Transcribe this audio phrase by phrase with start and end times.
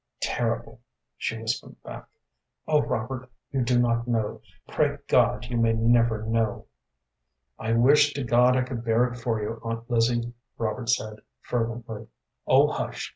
[0.23, 0.81] "Terrible,"
[1.15, 2.07] she whispered back.
[2.67, 6.65] "Oh, Robert, you do not know; pray God you may never know."
[7.59, 12.07] "I wish to God I could bear it for you, Aunt Lizzie," Robert said, fervently.
[12.47, 13.09] "Oh, hush!